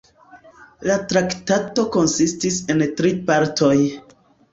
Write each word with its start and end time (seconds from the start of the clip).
La 0.91 0.93
Traktato 1.11 1.85
konsistis 1.97 2.57
el 2.77 2.81
tri 3.03 3.13
partoj. 3.29 3.71